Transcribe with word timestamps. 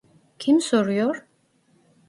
Kim 0.39 0.61
soruyor? 0.61 1.25